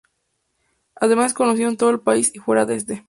Además 0.95 1.27
es 1.27 1.33
conocido 1.35 1.69
en 1.69 1.77
todo 1.77 1.91
el 1.91 1.99
país 1.99 2.31
y 2.33 2.39
fuera 2.39 2.65
de 2.65 2.75
este. 2.75 2.99